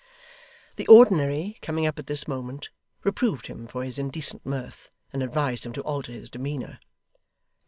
The 0.77 0.87
Ordinary 0.87 1.59
coming 1.61 1.85
up 1.85 1.99
at 1.99 2.07
this 2.07 2.27
moment, 2.27 2.71
reproved 3.03 3.45
him 3.45 3.67
for 3.67 3.83
his 3.83 3.99
indecent 3.99 4.43
mirth, 4.43 4.89
and 5.13 5.21
advised 5.21 5.63
him 5.63 5.73
to 5.73 5.81
alter 5.83 6.11
his 6.11 6.31
demeanour. 6.31 6.79